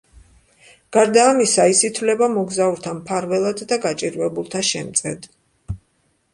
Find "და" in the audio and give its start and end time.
3.73-3.81